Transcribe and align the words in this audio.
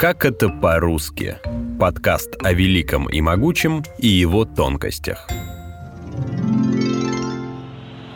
Как 0.00 0.24
это 0.24 0.48
по-русски? 0.48 1.36
Подкаст 1.78 2.30
о 2.42 2.54
великом 2.54 3.06
и 3.10 3.20
могучем 3.20 3.84
и 3.98 4.08
его 4.08 4.46
тонкостях. 4.46 5.28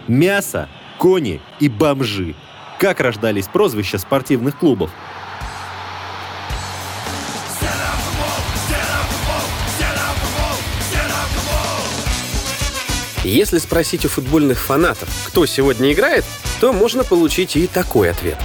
Мясо, 0.08 0.70
кони 0.98 1.42
и 1.60 1.68
бомжи. 1.68 2.36
Как 2.80 3.00
рождались 3.00 3.48
прозвища 3.48 3.98
спортивных 3.98 4.58
клубов? 4.58 4.90
Если 13.24 13.58
спросить 13.58 14.06
у 14.06 14.08
футбольных 14.08 14.58
фанатов, 14.58 15.10
кто 15.26 15.44
сегодня 15.44 15.92
играет, 15.92 16.24
то 16.62 16.72
можно 16.72 17.04
получить 17.04 17.56
и 17.56 17.66
такой 17.66 18.10
ответ. 18.10 18.38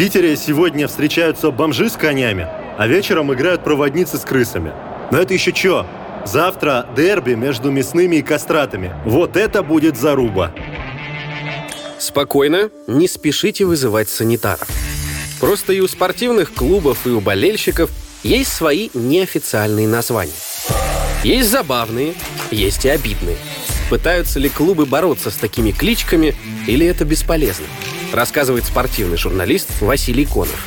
Питере 0.00 0.34
сегодня 0.34 0.88
встречаются 0.88 1.50
бомжи 1.50 1.90
с 1.90 1.92
конями, 1.92 2.48
а 2.78 2.86
вечером 2.86 3.34
играют 3.34 3.62
проводницы 3.62 4.16
с 4.16 4.22
крысами. 4.22 4.72
Но 5.10 5.18
это 5.18 5.34
еще 5.34 5.54
что? 5.54 5.86
Завтра 6.24 6.86
дерби 6.96 7.34
между 7.34 7.70
мясными 7.70 8.16
и 8.16 8.22
кастратами. 8.22 8.94
Вот 9.04 9.36
это 9.36 9.62
будет 9.62 9.98
заруба. 9.98 10.54
Спокойно, 11.98 12.70
не 12.86 13.08
спешите 13.08 13.66
вызывать 13.66 14.08
санитаров. 14.08 14.66
Просто 15.38 15.74
и 15.74 15.80
у 15.80 15.86
спортивных 15.86 16.54
клубов, 16.54 17.06
и 17.06 17.10
у 17.10 17.20
болельщиков 17.20 17.90
есть 18.22 18.54
свои 18.54 18.88
неофициальные 18.94 19.86
названия. 19.86 20.32
Есть 21.24 21.50
забавные, 21.50 22.14
есть 22.50 22.86
и 22.86 22.88
обидные. 22.88 23.36
Пытаются 23.90 24.38
ли 24.38 24.48
клубы 24.48 24.86
бороться 24.86 25.30
с 25.30 25.36
такими 25.36 25.72
кличками, 25.72 26.34
или 26.66 26.86
это 26.86 27.04
бесполезно? 27.04 27.66
Рассказывает 28.12 28.64
спортивный 28.64 29.16
журналист 29.16 29.68
Василий 29.80 30.24
Конов. 30.24 30.66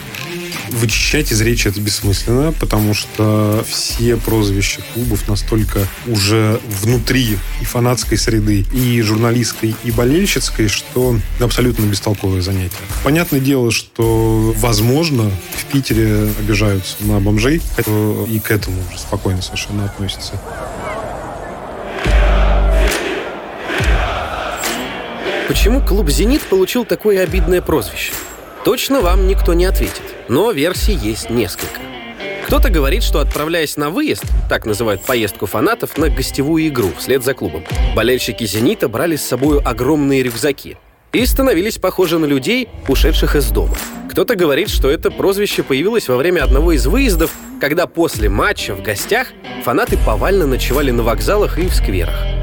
Вычищать 0.70 1.32
из 1.32 1.42
речи 1.42 1.68
это 1.68 1.80
бессмысленно, 1.82 2.54
потому 2.54 2.94
что 2.94 3.64
все 3.70 4.16
прозвища 4.16 4.82
клубов 4.94 5.28
настолько 5.28 5.88
уже 6.08 6.60
внутри 6.82 7.38
и 7.62 7.66
фанатской 7.66 8.18
среды, 8.18 8.66
и 8.74 9.02
журналистской, 9.02 9.76
и 9.84 9.92
болельщицкой, 9.92 10.70
что 10.70 11.20
абсолютно 11.40 11.84
бестолковое 11.84 12.42
занятие. 12.42 12.78
Понятное 13.04 13.42
дело, 13.42 13.72
что, 13.72 14.54
возможно, 14.58 15.30
в 15.54 15.66
Питере 15.66 16.30
обижаются 16.40 16.96
на 17.02 17.20
бомжей, 17.20 17.62
и 18.30 18.40
к 18.40 18.50
этому 18.50 18.78
уже 18.90 19.00
спокойно 19.00 19.42
совершенно 19.42 19.86
относятся. 19.86 20.42
Почему 25.54 25.82
клуб 25.82 26.10
«Зенит» 26.10 26.42
получил 26.42 26.84
такое 26.84 27.22
обидное 27.22 27.62
прозвище? 27.62 28.12
Точно 28.66 29.02
вам 29.02 29.28
никто 29.28 29.54
не 29.54 29.66
ответит, 29.66 30.02
но 30.28 30.50
версий 30.50 30.94
есть 30.94 31.30
несколько. 31.30 31.80
Кто-то 32.48 32.72
говорит, 32.72 33.04
что 33.04 33.20
отправляясь 33.20 33.78
на 33.78 33.92
выезд, 33.92 34.26
так 34.50 34.66
называют 34.66 35.04
поездку 35.04 35.46
фанатов, 35.46 35.96
на 36.00 36.10
гостевую 36.10 36.68
игру 36.70 36.90
вслед 36.98 37.24
за 37.24 37.36
клубом, 37.36 37.64
болельщики 37.96 38.46
«Зенита» 38.46 38.88
брали 38.88 39.16
с 39.16 39.22
собой 39.22 39.62
огромные 39.62 40.24
рюкзаки 40.24 40.78
и 41.12 41.24
становились 41.24 41.78
похожи 41.78 42.18
на 42.18 42.26
людей, 42.26 42.68
ушедших 42.88 43.36
из 43.36 43.52
дома. 43.52 43.76
Кто-то 44.10 44.36
говорит, 44.36 44.70
что 44.70 44.90
это 44.90 45.12
прозвище 45.12 45.62
появилось 45.62 46.10
во 46.10 46.18
время 46.18 46.44
одного 46.44 46.72
из 46.72 46.88
выездов, 46.88 47.30
когда 47.62 47.86
после 47.86 48.28
матча 48.28 48.74
в 48.74 48.82
гостях 48.82 49.28
фанаты 49.64 50.00
повально 50.04 50.48
ночевали 50.48 50.90
на 50.90 51.04
вокзалах 51.04 51.60
и 51.60 51.68
в 51.68 51.76
скверах. 51.76 52.43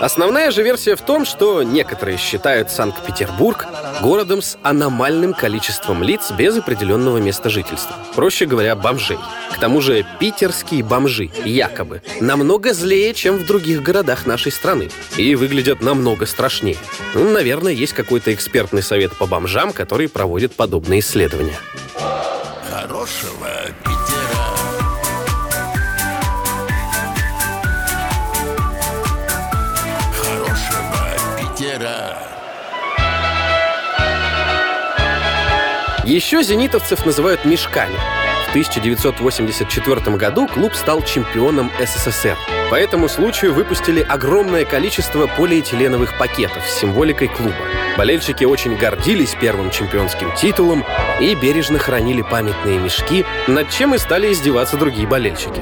Основная 0.00 0.52
же 0.52 0.62
версия 0.62 0.94
в 0.94 1.02
том, 1.02 1.24
что 1.24 1.62
некоторые 1.64 2.18
считают 2.18 2.70
Санкт-Петербург 2.70 3.66
городом 4.00 4.42
с 4.42 4.56
аномальным 4.62 5.34
количеством 5.34 6.04
лиц 6.04 6.30
без 6.30 6.56
определенного 6.56 7.18
места 7.18 7.50
жительства. 7.50 7.96
Проще 8.14 8.46
говоря, 8.46 8.76
бомжей. 8.76 9.18
К 9.52 9.58
тому 9.58 9.80
же 9.80 10.06
питерские 10.20 10.84
бомжи, 10.84 11.30
якобы, 11.44 12.02
намного 12.20 12.72
злее, 12.74 13.12
чем 13.12 13.38
в 13.38 13.46
других 13.46 13.82
городах 13.82 14.24
нашей 14.24 14.52
страны. 14.52 14.88
И 15.16 15.34
выглядят 15.34 15.80
намного 15.80 16.26
страшнее. 16.26 16.76
Ну, 17.14 17.30
наверное, 17.30 17.72
есть 17.72 17.92
какой-то 17.92 18.32
экспертный 18.32 18.82
совет 18.82 19.16
по 19.16 19.26
бомжам, 19.26 19.72
который 19.72 20.08
проводит 20.08 20.54
подобные 20.54 21.00
исследования. 21.00 21.58
Хорошего 22.70 23.48
Питера. 31.78 32.18
Еще 36.04 36.42
зенитовцев 36.42 37.04
называют 37.06 37.44
мешками. 37.44 37.94
В 38.46 38.50
1984 38.50 40.16
году 40.16 40.48
клуб 40.48 40.74
стал 40.74 41.02
чемпионом 41.02 41.70
СССР. 41.78 42.36
По 42.70 42.74
этому 42.76 43.08
случаю 43.08 43.52
выпустили 43.52 44.00
огромное 44.00 44.64
количество 44.64 45.26
полиэтиленовых 45.26 46.16
пакетов 46.18 46.66
с 46.66 46.80
символикой 46.80 47.28
клуба. 47.28 47.54
Болельщики 47.96 48.44
очень 48.44 48.76
гордились 48.76 49.36
первым 49.38 49.70
чемпионским 49.70 50.34
титулом 50.34 50.84
и 51.20 51.34
бережно 51.34 51.78
хранили 51.78 52.22
памятные 52.22 52.78
мешки, 52.78 53.24
над 53.46 53.70
чем 53.70 53.94
и 53.94 53.98
стали 53.98 54.32
издеваться 54.32 54.76
другие 54.76 55.06
болельщики. 55.06 55.60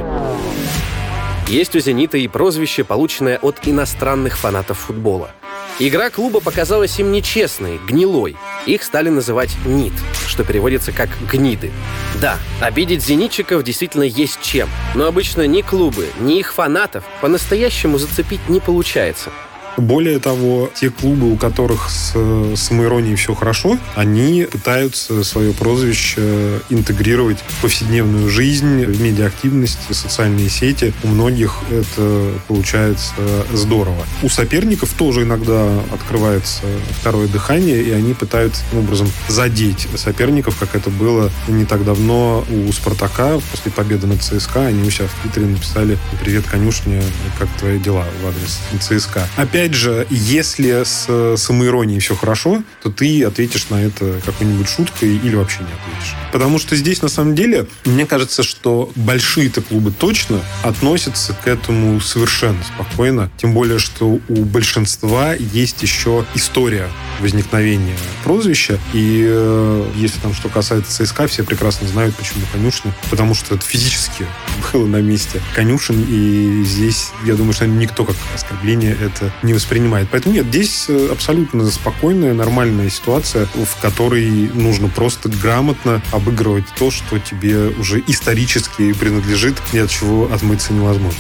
Есть 1.49 1.77
у 1.77 1.81
«Зенита» 1.81 2.19
и 2.19 2.29
прозвище, 2.29 2.85
полученное 2.85 3.39
от 3.39 3.67
иностранных 3.67 4.37
фанатов 4.37 4.79
футбола. 4.79 5.31
Игра 5.79 6.09
клуба 6.09 6.41
показалась 6.41 6.99
им 6.99 7.13
нечестной, 7.13 7.79
гнилой. 7.79 8.35
Их 8.65 8.83
стали 8.83 9.11
называть 9.11 9.51
«НИТ», 9.67 9.93
что 10.27 10.43
переводится 10.43 10.91
как 10.91 11.11
«гниды». 11.31 11.71
Да, 12.19 12.39
обидеть 12.63 13.05
зенитчиков 13.05 13.63
действительно 13.63 14.05
есть 14.05 14.41
чем, 14.41 14.71
но 14.95 15.05
обычно 15.07 15.47
ни 15.47 15.61
клубы, 15.61 16.09
ни 16.19 16.39
их 16.39 16.55
фанатов 16.55 17.05
по-настоящему 17.21 17.99
зацепить 17.99 18.49
не 18.49 18.61
получается– 18.61 19.31
более 19.77 20.19
того, 20.19 20.71
те 20.75 20.91
клубы, 20.91 21.33
у 21.33 21.37
которых 21.37 21.91
с 21.91 22.15
самоиронией 22.57 23.17
все 23.17 23.35
хорошо, 23.35 23.79
они 23.95 24.47
пытаются 24.51 25.23
свое 25.25 25.53
прозвище 25.53 26.61
интегрировать 26.71 27.39
в 27.47 27.63
повседневную 27.63 28.29
жизнь, 28.29 28.85
в 28.85 29.01
медиаактивность, 29.01 29.79
в 29.89 29.95
социальные 29.95 30.49
сети. 30.49 30.93
У 31.03 31.09
многих 31.09 31.61
это 31.71 32.33
получается 32.49 33.15
здорово. 33.53 34.05
У 34.23 34.29
соперников 34.29 34.93
тоже 34.93 35.23
иногда 35.23 35.69
открывается 35.93 36.63
второе 37.01 37.29
дыхание, 37.29 37.83
и 37.83 37.91
они 37.91 38.15
пытаются 38.15 38.63
таким 38.65 38.81
образом 38.81 39.11
задеть 39.29 39.89
соперников, 39.97 40.57
как 40.59 40.75
это 40.75 40.91
было 40.91 41.31
не 41.49 41.65
так 41.65 41.85
давно 41.85 42.45
у 42.51 42.73
«Спартака». 42.73 43.39
После 43.51 43.71
победы 43.73 44.07
над 44.07 44.23
ЦСКА 44.23 44.67
они 44.67 44.87
у 44.87 44.91
себя 44.91 45.09
в 45.09 45.23
Твиттере 45.23 45.47
написали 45.47 45.99
«Привет, 46.23 46.45
конюшня, 46.47 47.03
как 47.39 47.49
твои 47.59 47.79
дела?» 47.79 48.05
в 48.23 48.27
адрес 48.27 48.61
ЦСКА. 48.81 49.29
Опять 49.37 49.66
опять 49.67 49.79
же, 49.79 50.07
если 50.11 50.85
с 50.85 51.37
самоиронией 51.37 51.99
все 51.99 52.15
хорошо, 52.15 52.63
то 52.85 52.91
ты 52.91 53.25
ответишь 53.25 53.69
на 53.69 53.83
это 53.83 54.21
какой-нибудь 54.25 54.69
шуткой 54.69 55.17
или 55.17 55.35
вообще 55.35 55.59
не 55.61 55.73
ответишь. 55.73 56.15
Потому 56.33 56.61
что 56.61 56.77
здесь, 56.77 57.03
на 57.03 57.09
самом 57.09 57.35
деле, 57.35 57.67
мне 57.85 58.07
кажется, 58.07 58.45
что 58.45 58.93
большие-то 58.95 59.63
клубы 59.63 59.91
точно 59.91 60.41
относятся 60.63 61.33
к 61.33 61.49
этому 61.49 62.01
совершенно 62.01 62.63
спокойно. 62.63 63.29
Тем 63.39 63.55
более, 63.55 63.81
что 63.81 64.21
у 64.29 64.45
большинства 64.45 65.35
есть 65.35 65.83
еще 65.83 66.25
история 66.35 66.89
возникновения 67.21 67.97
прозвища. 68.23 68.79
И 68.93 69.25
э, 69.27 69.91
если 69.97 70.21
там 70.21 70.35
что 70.35 70.49
касается 70.49 70.93
ЦСКА, 71.05 71.27
все 71.27 71.43
прекрасно 71.43 71.89
знают, 71.89 72.15
почему 72.15 72.43
конюшня. 72.53 72.95
Потому 73.11 73.35
что 73.35 73.55
это 73.55 73.65
физически 73.65 74.27
было 74.73 74.87
на 74.87 75.01
месте 75.01 75.41
конюшен. 75.55 76.05
И 76.09 76.63
здесь, 76.65 77.09
я 77.25 77.35
думаю, 77.35 77.55
что 77.55 77.67
никто 77.67 78.05
как 78.05 78.17
оскорбление 78.35 78.97
это 79.01 79.33
не 79.43 79.55
воспринимает. 79.57 80.09
Поэтому 80.11 80.35
нет, 80.35 80.47
здесь 80.47 80.87
э, 80.89 81.09
абсолютно 81.11 81.69
спокойная, 81.71 82.35
нормальная 82.35 82.91
ситуация, 82.91 83.47
в 83.47 83.81
которой 83.81 84.51
нужно 84.55 84.89
просто 84.89 85.29
грамотно 85.29 86.03
обыгрывать 86.13 86.67
то, 86.79 86.91
что 86.91 87.19
тебе 87.19 87.69
уже 87.69 88.03
исторически 88.07 88.93
принадлежит, 88.93 89.57
и 89.73 89.79
от 89.79 89.91
чего 89.91 90.31
отмыться 90.33 90.73
невозможно. 90.73 91.19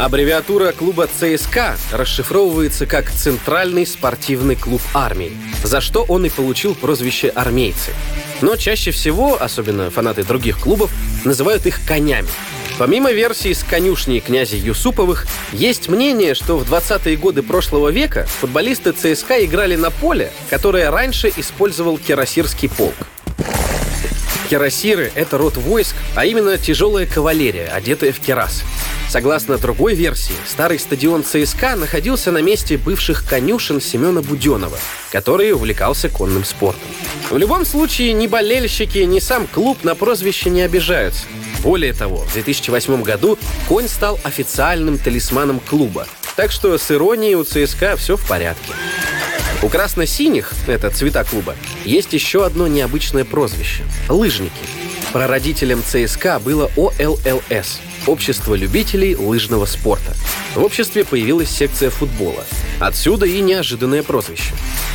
Аббревиатура 0.00 0.72
клуба 0.72 1.08
ЦСКА 1.08 1.76
расшифровывается 1.92 2.86
как 2.86 3.10
«Центральный 3.10 3.86
спортивный 3.86 4.56
клуб 4.56 4.80
армии», 4.94 5.36
за 5.62 5.82
что 5.82 6.04
он 6.08 6.24
и 6.24 6.30
получил 6.30 6.74
прозвище 6.74 7.28
«Армейцы». 7.28 7.92
Но 8.40 8.56
чаще 8.56 8.92
всего, 8.92 9.36
особенно 9.38 9.90
фанаты 9.90 10.24
других 10.24 10.58
клубов, 10.58 10.90
называют 11.26 11.66
их 11.66 11.84
«конями». 11.86 12.28
Помимо 12.78 13.12
версии 13.12 13.52
с 13.52 13.62
конюшней 13.62 14.20
князя 14.20 14.56
Юсуповых, 14.56 15.26
есть 15.52 15.90
мнение, 15.90 16.34
что 16.34 16.56
в 16.56 16.62
20-е 16.72 17.18
годы 17.18 17.42
прошлого 17.42 17.90
века 17.90 18.26
футболисты 18.40 18.92
ЦСКА 18.92 19.44
играли 19.44 19.76
на 19.76 19.90
поле, 19.90 20.32
которое 20.48 20.90
раньше 20.90 21.30
использовал 21.36 21.98
Кирасирский 21.98 22.70
полк. 22.70 22.94
Кирасиры— 24.48 25.12
это 25.14 25.36
род 25.36 25.58
войск, 25.58 25.94
а 26.16 26.24
именно 26.24 26.56
тяжелая 26.56 27.04
кавалерия, 27.04 27.68
одетая 27.68 28.12
в 28.12 28.18
керас. 28.18 28.64
Согласно 29.10 29.58
другой 29.58 29.94
версии, 29.96 30.36
старый 30.46 30.78
стадион 30.78 31.24
ЦСКА 31.24 31.74
находился 31.74 32.30
на 32.30 32.42
месте 32.42 32.78
бывших 32.78 33.28
конюшен 33.28 33.80
Семена 33.80 34.22
Буденова, 34.22 34.78
который 35.10 35.50
увлекался 35.50 36.08
конным 36.08 36.44
спортом. 36.44 36.88
В 37.28 37.36
любом 37.36 37.64
случае, 37.64 38.12
ни 38.12 38.28
болельщики, 38.28 38.98
ни 38.98 39.18
сам 39.18 39.48
клуб 39.48 39.82
на 39.82 39.96
прозвище 39.96 40.48
не 40.50 40.62
обижаются. 40.62 41.24
Более 41.58 41.92
того, 41.92 42.18
в 42.18 42.32
2008 42.34 43.02
году 43.02 43.36
конь 43.66 43.88
стал 43.88 44.16
официальным 44.22 44.96
талисманом 44.96 45.58
клуба, 45.58 46.06
так 46.36 46.52
что 46.52 46.78
с 46.78 46.88
иронией 46.92 47.34
у 47.34 47.42
ЦСКА 47.42 47.96
все 47.96 48.16
в 48.16 48.24
порядке. 48.28 48.74
У 49.60 49.68
красно-синих, 49.68 50.52
это 50.68 50.88
цвета 50.88 51.24
клуба, 51.24 51.56
есть 51.84 52.12
еще 52.12 52.46
одно 52.46 52.68
необычное 52.68 53.24
прозвище– 53.24 53.82
лыжники. 54.08 54.52
Прародителем 55.12 55.82
ЦСКА 55.82 56.38
было 56.38 56.70
ОЛЛС– 56.76 57.80
Общество 58.10 58.56
любителей 58.56 59.14
лыжного 59.14 59.66
спорта. 59.66 60.16
В 60.56 60.64
обществе 60.64 61.04
появилась 61.04 61.48
секция 61.48 61.90
футбола. 61.90 62.42
Отсюда 62.80 63.24
и 63.24 63.40
неожиданное 63.40 64.02
прозвище. 64.02 64.52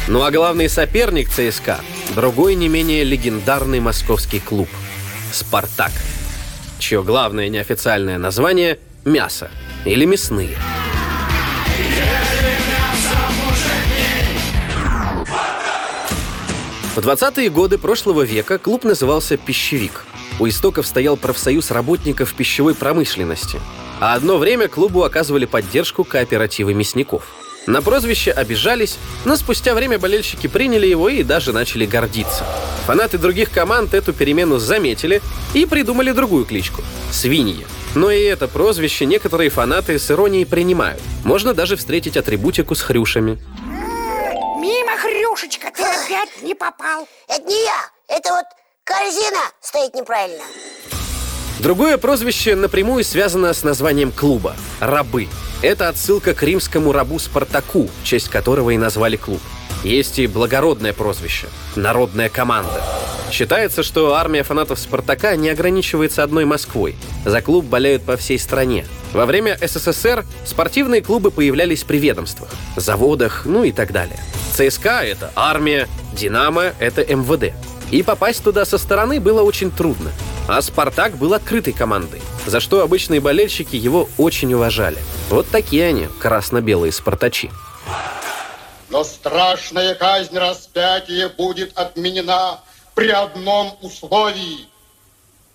Ну 0.10 0.22
а 0.24 0.32
главный 0.32 0.68
соперник 0.68 1.30
ЦСКА– 1.30 1.80
другой 2.14 2.56
не 2.56 2.68
менее 2.68 3.06
легендарный 3.06 3.80
московский 3.80 4.42
клуб– 4.42 4.68
«Спартак», 5.32 5.94
чье 6.78 7.04
главное 7.04 7.48
неофициальное 7.48 8.18
название– 8.18 8.80
«Мясо» 9.06 9.50
или 9.86 10.04
«Мясные». 10.04 10.58
В 16.96 17.00
20-е 17.00 17.50
годы 17.50 17.78
прошлого 17.78 18.24
века 18.24 18.58
клуб 18.58 18.84
назывался 18.84 19.38
«Пищевик». 19.38 20.04
У 20.40 20.48
истоков 20.48 20.86
стоял 20.86 21.16
профсоюз 21.18 21.72
работников 21.72 22.34
пищевой 22.34 22.76
промышленности. 22.76 23.60
А 24.02 24.14
одно 24.14 24.38
время 24.38 24.68
клубу 24.68 25.04
оказывали 25.04 25.46
поддержку 25.46 26.04
кооперативы 26.04 26.74
мясников. 26.74 27.34
На 27.68 27.82
прозвище 27.82 28.32
обижались, 28.32 28.98
но 29.24 29.36
спустя 29.36 29.74
время 29.74 29.98
болельщики 29.98 30.48
приняли 30.48 30.86
его 30.86 31.10
и 31.10 31.24
даже 31.24 31.52
начали 31.52 31.86
гордиться. 31.86 32.46
Фанаты 32.86 33.18
других 33.18 33.50
команд 33.50 33.94
эту 33.96 34.14
перемену 34.14 34.60
заметили 34.60 35.22
и 35.56 35.66
придумали 35.66 36.12
другую 36.12 36.46
кличку— 36.46 36.84
«Свиньи». 37.12 37.66
Но 37.96 38.12
и 38.12 38.22
это 38.22 38.48
прозвище 38.48 39.06
некоторые 39.06 39.50
фанаты 39.50 39.98
с 39.98 40.12
иронией 40.12 40.46
принимают. 40.46 41.02
Можно 41.24 41.54
даже 41.54 41.78
встретить 41.78 42.18
атрибутику 42.18 42.76
с 42.76 42.82
хрюшами. 42.82 43.42
Мимо, 44.60 44.92
Хрюшечка, 44.98 45.72
ты 45.76 45.82
опять 45.82 46.44
не 46.44 46.54
попал. 46.54 47.08
Это 47.30 47.48
не 47.48 47.64
я, 47.64 47.90
это 48.10 48.32
вот 48.32 48.46
корзина 48.86 49.42
стоит 49.62 49.96
неправильно. 49.96 50.44
Другое 51.60 51.98
прозвище 51.98 52.56
напрямую 52.56 53.04
связано 53.04 53.54
с 53.54 53.64
названием 53.64 54.12
клуба– 54.12 54.56
«Рабы». 54.80 55.28
Это 55.62 55.90
отсылка 55.90 56.34
к 56.36 56.44
римскому 56.44 56.92
рабу 56.92 57.18
Спартаку, 57.18 57.90
в 58.02 58.06
честь 58.06 58.30
которого 58.30 58.70
и 58.70 58.78
назвали 58.78 59.16
клуб. 59.16 59.42
Есть 59.84 60.20
и 60.20 60.28
благородное 60.28 60.94
прозвище– 60.94 61.48
«Народная 61.76 62.30
команда». 62.30 62.84
Считается, 63.32 63.82
что 63.82 64.14
армия 64.14 64.44
фанатов 64.44 64.78
«Спартака» 64.78 65.36
не 65.36 65.50
ограничивается 65.50 66.24
одной 66.24 66.46
Москвой. 66.46 66.96
За 67.26 67.42
клуб 67.42 67.66
болеют 67.66 68.04
по 68.04 68.18
всей 68.18 68.38
стране. 68.38 68.86
Во 69.14 69.26
время 69.26 69.58
СССР 69.60 70.26
спортивные 70.46 71.02
клубы 71.02 71.32
появлялись 71.32 71.84
при 71.84 71.98
ведомствах, 71.98 72.50
заводах, 72.76 73.46
ну 73.46 73.64
и 73.64 73.72
так 73.72 73.92
далее. 73.92 74.20
ЦСКА— 74.54 75.04
это 75.04 75.32
армия, 75.36 75.88
Динамо— 76.14 76.74
это 76.80 77.02
МВД. 77.02 77.54
И 77.96 78.04
попасть 78.04 78.44
туда 78.44 78.66
со 78.66 78.78
стороны 78.78 79.22
было 79.22 79.42
очень 79.42 79.72
трудно. 79.72 80.12
А 80.50 80.62
«Спартак» 80.62 81.16
был 81.16 81.34
открытой 81.34 81.72
командой, 81.72 82.22
за 82.46 82.60
что 82.60 82.82
обычные 82.82 83.22
болельщики 83.22 83.78
его 83.78 84.10
очень 84.18 84.54
уважали. 84.54 84.98
Вот 85.30 85.48
такие 85.48 85.86
они, 85.86 86.10
красно-белые 86.20 86.92
«Спартачи». 86.92 87.50
Но 88.90 89.06
страшная 89.06 89.96
казнь 89.96 90.38
распятия 90.38 91.30
будет 91.30 91.72
отменена 91.78 92.60
при 92.96 93.12
одном 93.12 93.78
условии. 93.82 94.68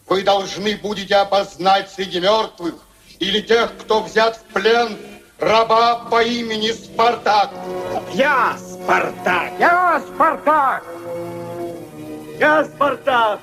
Вы 0.08 0.22
должны 0.22 0.78
будете 0.78 1.16
опознать 1.16 1.90
среди 1.90 2.20
мертвых 2.20 2.76
или 3.18 3.42
тех, 3.42 3.70
кто 3.76 4.00
взят 4.00 4.38
в 4.38 4.54
плен, 4.54 4.96
раба 5.38 6.06
по 6.10 6.22
имени 6.22 6.72
Спартак. 6.72 7.50
Я 8.14 8.56
Спартак! 8.58 9.52
Я 9.58 10.02
Спартак! 10.14 10.84
Я 12.40 12.64
Спартак! 12.64 13.40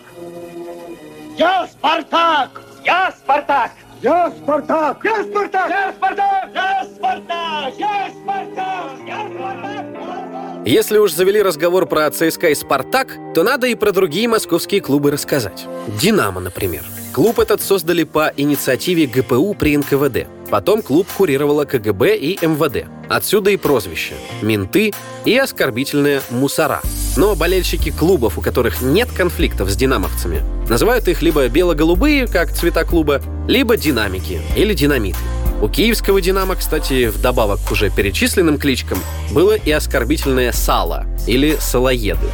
Я 1.37 1.67
Спартак! 1.67 2.49
Я 2.83 3.11
Спартак! 3.11 3.71
Я 4.01 4.31
Спартак! 4.31 5.01
Я 5.03 5.23
Спартак! 5.23 5.69
Я 5.69 5.93
Спартак! 5.93 6.51
Я 6.55 6.83
Спартак! 6.83 7.73
Я 7.77 8.09
Спартак! 8.09 8.97
Я 9.05 9.29
Спартак! 9.29 10.36
Если 10.67 10.97
уж 10.97 11.13
завели 11.13 11.41
разговор 11.41 11.85
про 11.85 12.11
ЦСКА 12.11 12.49
и 12.49 12.55
«Спартак», 12.55 13.15
то 13.33 13.43
надо 13.43 13.67
и 13.67 13.75
про 13.75 13.93
другие 13.93 14.27
московские 14.27 14.81
клубы 14.81 15.11
рассказать. 15.11 15.65
«Динамо», 15.87 16.41
например. 16.41 16.83
Клуб 17.13 17.39
этот 17.39 17.61
создали 17.61 18.03
по 18.03 18.33
инициативе 18.35 19.07
ГПУ 19.07 19.53
при 19.53 19.77
НКВД. 19.77 20.27
Потом 20.49 20.81
клуб 20.81 21.07
курировала 21.15 21.63
КГБ 21.63 22.17
и 22.17 22.45
МВД. 22.45 22.85
Отсюда 23.07 23.51
и 23.51 23.55
прозвище 23.55 24.15
«Менты» 24.41 24.93
и 25.23 25.37
оскорбительное 25.37 26.21
«Мусора». 26.31 26.81
Но 27.15 27.33
болельщики 27.37 27.89
клубов, 27.89 28.37
у 28.37 28.41
которых 28.41 28.81
нет 28.81 29.09
конфликтов 29.09 29.69
с 29.69 29.75
динамовцами, 29.77 30.41
называют 30.69 31.07
их 31.07 31.21
либо 31.21 31.47
бело-голубые, 31.47 32.27
как 32.27 32.51
цвета 32.51 32.83
клуба, 32.83 33.21
либо 33.47 33.77
динамики 33.77 34.41
или 34.57 34.73
динамиты. 34.73 35.17
У 35.59 35.69
киевского 35.69 36.21
«Динамо», 36.21 36.55
кстати, 36.55 37.07
вдобавок 37.07 37.59
к 37.67 37.71
уже 37.71 37.89
перечисленным 37.89 38.59
кличкам, 38.59 38.99
было 39.31 39.55
и 39.55 39.71
оскорбительное 39.71 40.51
«Сало» 40.51 41.07
или 41.25 41.57
«Салоеды». 41.59 42.27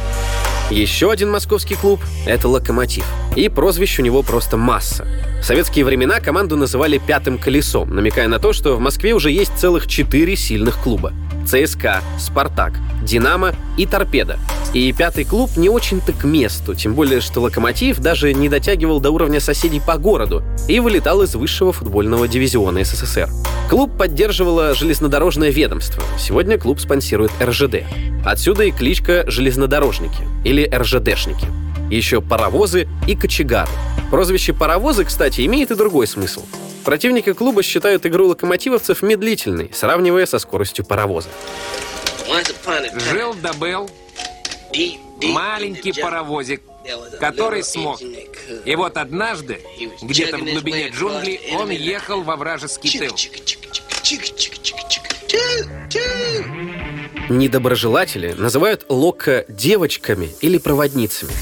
Еще 0.70 1.10
один 1.10 1.30
московский 1.30 1.74
клуб— 1.74 2.00
это 2.26 2.48
«Локомотив». 2.48 3.06
И 3.34 3.48
прозвищ 3.48 3.98
у 3.98 4.02
него 4.02 4.22
просто 4.22 4.58
масса. 4.58 5.06
В 5.40 5.44
советские 5.44 5.86
времена 5.86 6.20
команду 6.20 6.56
называли 6.56 6.98
«пятым 6.98 7.38
колесом», 7.38 7.94
намекая 7.94 8.28
на 8.28 8.38
то, 8.38 8.52
что 8.52 8.76
в 8.76 8.80
Москве 8.80 9.14
уже 9.14 9.30
есть 9.30 9.56
целых 9.56 9.86
четыре 9.86 10.36
сильных 10.36 10.82
клуба. 10.82 11.14
ЦСКА, 11.46 12.02
Спартак, 12.18 12.74
Динамо 13.02 13.54
и 13.78 13.86
Торпедо. 13.86 14.38
И 14.74 14.92
пятый 14.92 15.24
клуб 15.24 15.50
не 15.56 15.68
очень-то 15.68 16.12
к 16.12 16.24
месту, 16.24 16.74
тем 16.74 16.94
более, 16.94 17.20
что 17.20 17.40
Локомотив 17.40 18.00
даже 18.00 18.34
не 18.34 18.48
дотягивал 18.48 18.98
до 18.98 19.12
уровня 19.12 19.38
соседей 19.38 19.80
по 19.80 19.96
городу 19.98 20.42
и 20.66 20.80
вылетал 20.80 21.22
из 21.22 21.36
высшего 21.36 21.72
футбольного 21.72 22.26
дивизиона 22.26 22.82
СССР. 22.84 23.30
Клуб 23.70 23.96
поддерживало 23.96 24.74
железнодорожное 24.74 25.50
ведомство. 25.50 26.02
Сегодня 26.18 26.58
клуб 26.58 26.80
спонсирует 26.80 27.30
РЖД. 27.40 27.84
Отсюда 28.26 28.64
и 28.64 28.72
кличка 28.72 29.22
«железнодорожники» 29.30 30.26
или 30.44 30.68
РЖДшники. 30.68 31.46
Еще 31.88 32.20
паровозы 32.20 32.88
и 33.06 33.14
кочегары. 33.14 33.70
Прозвище 34.10 34.52
«паровозы», 34.54 35.04
кстати, 35.04 35.46
имеет 35.46 35.70
и 35.70 35.76
другой 35.76 36.08
смысл. 36.08 36.42
Противники 36.84 37.32
клуба 37.32 37.62
считают 37.62 38.06
игру 38.06 38.26
локомотивовцев 38.26 39.02
медлительной, 39.02 39.70
сравнивая 39.72 40.26
со 40.26 40.40
скоростью 40.40 40.84
паровоза. 40.84 41.28
Жил 43.12 43.36
да 43.40 43.52
был 43.52 43.88
маленький 45.22 45.92
паровозик, 45.92 46.62
который 47.20 47.62
смог. 47.62 48.00
И 48.64 48.76
вот 48.76 48.96
однажды, 48.96 49.60
где-то 50.02 50.38
в 50.38 50.44
глубине 50.44 50.88
джунглей, 50.88 51.40
он 51.54 51.70
ехал 51.70 52.22
во 52.22 52.36
вражеский 52.36 52.98
тыл. 52.98 53.16
Недоброжелатели 57.30 58.32
называют 58.32 58.84
Локко 58.88 59.44
девочками 59.48 60.30
или 60.40 60.58
проводницами. 60.58 61.32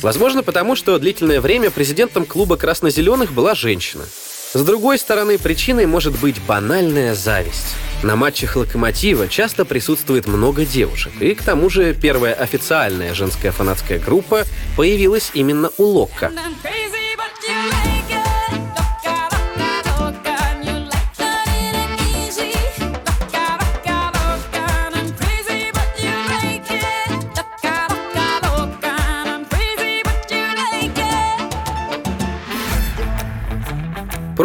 Возможно, 0.00 0.42
потому 0.42 0.76
что 0.76 0.98
длительное 0.98 1.40
время 1.40 1.70
президентом 1.70 2.26
клуба 2.26 2.56
красно-зеленых 2.56 3.32
была 3.32 3.54
женщина. 3.54 4.04
С 4.54 4.62
другой 4.62 4.98
стороны, 4.98 5.36
причиной 5.36 5.86
может 5.86 6.16
быть 6.20 6.40
банальная 6.40 7.16
зависть. 7.16 7.74
На 8.04 8.14
матчах 8.14 8.54
«Локомотива» 8.54 9.26
часто 9.26 9.64
присутствует 9.64 10.28
много 10.28 10.64
девушек, 10.64 11.12
и 11.18 11.34
к 11.34 11.42
тому 11.42 11.68
же 11.68 11.92
первая 11.92 12.34
официальная 12.34 13.14
женская 13.14 13.50
фанатская 13.50 13.98
группа 13.98 14.44
появилась 14.76 15.32
именно 15.34 15.70
у 15.76 15.82
Локко. 15.82 16.30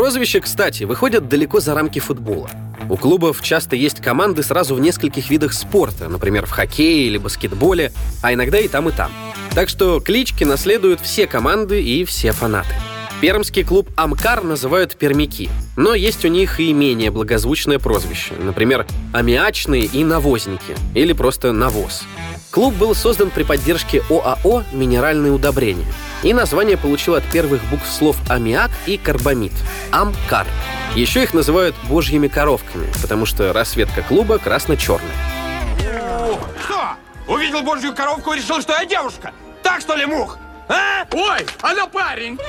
Прозвища, 0.09 0.41
кстати, 0.41 0.85
выходят 0.85 1.29
далеко 1.29 1.59
за 1.59 1.75
рамки 1.75 1.99
футбола. 1.99 2.49
У 2.89 2.97
клубов 2.97 3.43
часто 3.43 3.75
есть 3.75 4.01
команды 4.01 4.41
сразу 4.41 4.73
в 4.73 4.79
нескольких 4.79 5.29
видах 5.29 5.53
спорта, 5.53 6.09
например, 6.09 6.47
в 6.47 6.49
хоккее 6.49 7.05
или 7.05 7.19
баскетболе, 7.19 7.91
а 8.23 8.33
иногда 8.33 8.57
и 8.57 8.67
там, 8.67 8.89
и 8.89 8.91
там. 8.91 9.11
Так 9.53 9.69
что 9.69 9.99
клички 9.99 10.43
наследуют 10.43 10.99
все 10.99 11.27
команды 11.27 11.83
и 11.83 12.05
все 12.05 12.31
фанаты. 12.31 12.73
Пермский 13.21 13.63
клуб 13.63 13.87
«Амкар» 13.95 14.43
называют 14.43 14.95
«пермяки», 14.95 15.47
но 15.77 15.93
есть 15.93 16.25
у 16.25 16.27
них 16.27 16.59
и 16.59 16.73
менее 16.73 17.11
благозвучное 17.11 17.77
прозвище, 17.77 18.33
например, 18.41 18.87
«аммиачные» 19.13 19.83
и 19.83 20.03
«навозники» 20.03 20.75
или 20.95 21.13
просто 21.13 21.51
«навоз». 21.51 22.01
Клуб 22.51 22.73
был 22.73 22.95
создан 22.95 23.29
при 23.29 23.43
поддержке 23.43 24.01
ОАО 24.09 24.63
«Минеральные 24.71 25.31
удобрения», 25.31 25.85
и 26.23 26.33
название 26.33 26.77
получил 26.77 27.13
от 27.13 27.23
первых 27.23 27.63
букв 27.65 27.87
слов 27.87 28.17
«аммиак» 28.27 28.71
и 28.87 28.97
«карбамид»— 28.97 29.53
«Амкар». 29.91 30.47
Еще 30.95 31.21
их 31.23 31.35
называют 31.35 31.75
«божьими 31.87 32.27
коровками», 32.27 32.87
потому 33.01 33.27
что 33.27 33.53
расцветка 33.53 34.01
клуба 34.01 34.39
красно-черная. 34.39 35.15
Что? 36.65 36.95
Увидел 37.27 37.61
божью 37.61 37.93
коровку 37.93 38.33
и 38.33 38.37
решил, 38.37 38.59
что 38.61 38.73
я 38.73 38.85
девушка? 38.85 39.31
Так 39.61 39.81
что 39.81 39.95
ли, 39.95 40.07
мух? 40.07 40.39
А? 40.67 41.05
Ой, 41.11 41.45
она 41.61 41.85
парень! 41.85 42.39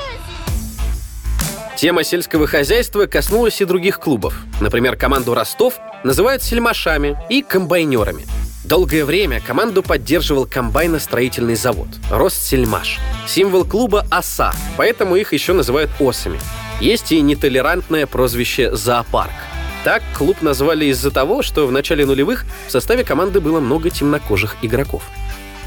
Тема 1.77 2.05
сельского 2.05 2.47
хозяйства 2.47 3.05
коснулась 3.07 3.61
и 3.61 3.67
других 3.67 4.01
клубов. 4.01 4.35
Например, 4.61 4.97
команду 4.97 5.35
«Ростов» 5.35 5.75
называют 6.05 6.43
сельмашами 6.43 7.19
и 7.29 7.43
комбайнерами. 7.43 8.25
Долгое 8.71 9.05
время 9.05 9.41
команду 9.41 9.83
поддерживал 9.83 10.47
комбайно-строительный 10.47 11.57
завод 11.57 11.89
«Ростсельмаш». 12.09 13.01
Символ 13.27 13.65
клуба– 13.65 14.07
оса, 14.13 14.55
поэтому 14.77 15.17
их 15.17 15.33
еще 15.33 15.55
называют 15.55 15.91
осами. 15.99 16.39
Есть 16.81 17.11
и 17.11 17.21
нетолерантное 17.21 18.07
прозвище 18.07 18.73
«зоопарк». 18.77 19.33
Так 19.83 20.05
клуб 20.17 20.41
назвали 20.41 20.85
из-за 20.85 21.11
того, 21.11 21.43
что 21.43 21.67
в 21.67 21.73
начале 21.73 22.07
нулевых 22.07 22.45
в 22.69 22.71
составе 22.71 23.03
команды 23.03 23.41
было 23.41 23.59
много 23.59 23.91
темнокожих 23.91 24.55
игроков. 24.63 25.03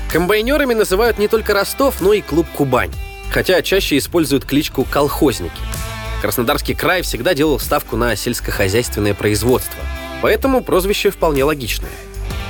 Комбайнерами 0.10 0.74
называют 0.74 1.19
не 1.19 1.27
только 1.27 1.53
Ростов, 1.53 2.00
но 2.00 2.13
и 2.13 2.22
клуб 2.22 2.48
«Кубань», 2.55 2.93
хотя 3.33 3.62
чаще 3.63 3.98
используют 3.98 4.45
кличку 4.45 4.86
«колхозники». 4.86 5.51
Краснодарский 6.22 6.74
край 6.74 7.01
всегда 7.01 7.33
делал 7.33 7.60
ставку 7.60 7.98
на 7.98 8.15
сельскохозяйственное 8.15 9.13
производство, 9.13 9.83
поэтому 10.22 10.63
прозвище 10.63 11.12
вполне 11.12 11.43
логичное. 11.43 11.91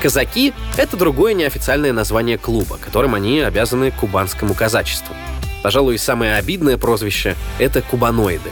Казаки— 0.03 0.53
это 0.77 0.98
другое 0.98 1.33
неофициальное 1.33 1.93
название 1.93 2.38
клуба, 2.38 2.77
которым 2.77 3.15
они 3.15 3.39
обязаны 3.39 3.89
кубанскому 3.89 4.53
казачеству. 4.53 5.15
Пожалуй, 5.62 5.98
самое 5.98 6.36
обидное 6.36 6.77
прозвище— 6.77 7.38
это 7.57 7.81
кубаноиды. 7.81 8.50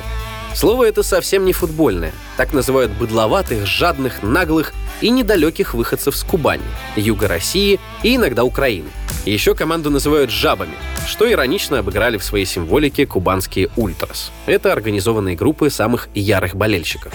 Слово 0.56 0.86
это 0.86 1.04
совсем 1.04 1.44
не 1.44 1.52
футбольное. 1.52 2.14
Так 2.38 2.54
называют 2.54 2.94
быдловатых, 2.94 3.66
жадных, 3.66 4.24
наглых 4.24 4.72
и 5.02 5.10
недалеких 5.10 5.74
выходцев 5.74 6.16
с 6.16 6.24
Кубани, 6.24 6.64
юга 6.96 7.28
России 7.28 7.82
и 8.02 8.16
иногда 8.16 8.46
Украины. 8.46 8.88
Еще 9.26 9.54
команду 9.54 9.90
называют 9.90 10.32
«жабами», 10.32 10.76
что 11.06 11.30
иронично 11.30 11.80
обыграли 11.80 12.18
в 12.18 12.24
своей 12.24 12.46
символике 12.46 13.06
кубанские 13.06 13.68
«ультрас». 13.76 14.32
Это 14.46 14.72
организованные 14.72 15.36
группы 15.36 15.70
самых 15.70 16.08
ярых 16.16 16.56
болельщиков. 16.56 17.12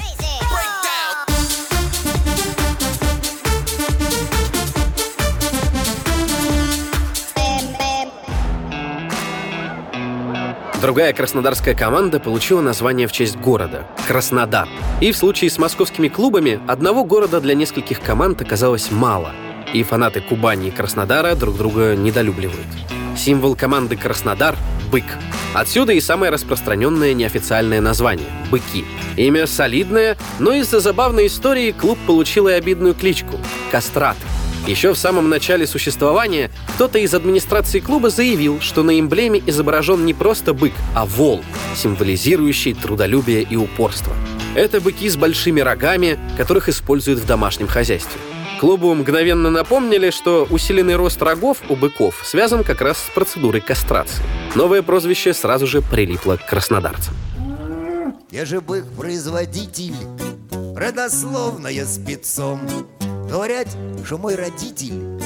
Другая 10.80 11.14
краснодарская 11.14 11.74
команда 11.74 12.20
получила 12.20 12.60
название 12.60 13.06
в 13.06 13.12
честь 13.12 13.36
города— 13.36 13.86
Краснодар. 14.06 14.68
И 15.00 15.10
в 15.10 15.16
случае 15.16 15.50
с 15.50 15.56
московскими 15.58 16.08
клубами 16.08 16.60
одного 16.68 17.02
города 17.02 17.40
для 17.40 17.54
нескольких 17.54 18.00
команд 18.00 18.42
оказалось 18.42 18.90
мало. 18.90 19.32
И 19.72 19.82
фанаты 19.82 20.20
Кубани 20.20 20.68
и 20.68 20.70
Краснодара 20.70 21.34
друг 21.34 21.56
друга 21.56 21.96
недолюбливают. 21.96 22.66
Символ 23.16 23.56
команды 23.56 23.96
Краснодар— 23.96 24.54
бык. 24.92 25.04
Отсюда 25.54 25.94
и 25.94 26.00
самое 26.00 26.30
распространенное 26.30 27.14
неофициальное 27.14 27.80
название— 27.80 28.28
«Быки». 28.50 28.84
Имя 29.16 29.46
солидное, 29.46 30.18
но 30.38 30.52
из-за 30.52 30.80
забавной 30.80 31.28
истории 31.28 31.72
клуб 31.72 31.98
получил 32.06 32.48
и 32.48 32.52
обидную 32.52 32.94
кличку— 32.94 33.38
«Кастрат». 33.72 34.16
Еще 34.66 34.92
в 34.92 34.98
самом 34.98 35.28
начале 35.28 35.64
существования 35.64 36.50
кто-то 36.74 36.98
из 36.98 37.14
администрации 37.14 37.78
клуба 37.78 38.10
заявил, 38.10 38.60
что 38.60 38.82
на 38.82 38.98
эмблеме 38.98 39.40
изображен 39.46 40.04
не 40.04 40.12
просто 40.12 40.54
бык, 40.54 40.72
а 40.92 41.06
вол, 41.06 41.44
символизирующий 41.76 42.74
трудолюбие 42.74 43.42
и 43.42 43.54
упорство. 43.54 44.12
Это 44.56 44.80
быки 44.80 45.08
с 45.08 45.16
большими 45.16 45.60
рогами, 45.60 46.18
которых 46.36 46.68
используют 46.68 47.20
в 47.20 47.26
домашнем 47.26 47.68
хозяйстве. 47.68 48.20
Клубу 48.58 48.92
мгновенно 48.92 49.50
напомнили, 49.50 50.10
что 50.10 50.48
усиленный 50.50 50.96
рост 50.96 51.22
рогов 51.22 51.58
у 51.68 51.76
быков 51.76 52.22
связан 52.24 52.64
как 52.64 52.80
раз 52.80 52.98
с 52.98 53.14
процедурой 53.14 53.60
кастрации. 53.60 54.24
Новое 54.56 54.82
прозвище 54.82 55.32
сразу 55.32 55.68
же 55.68 55.80
прилипло 55.80 56.36
к 56.36 56.46
краснодарцам. 56.46 57.14
Я 58.32 58.44
же 58.44 58.60
бык-производитель, 58.60 59.94
родословная 60.76 61.86
спецом. 61.86 62.60
Говорят, 63.30 63.66
что 64.04 64.18
мой 64.18 64.34
родитель 64.34 65.18